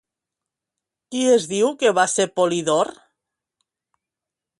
[1.15, 2.91] Qui es diu que va ser Polidor?